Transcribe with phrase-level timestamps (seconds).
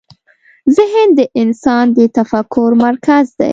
[0.77, 3.49] ذهن د انسان د تفکر مرکز دی.